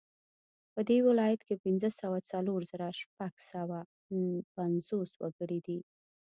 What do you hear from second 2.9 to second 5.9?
شپږ سوه نهه پنځوس وګړي دي